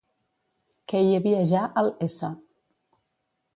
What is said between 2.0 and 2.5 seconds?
s.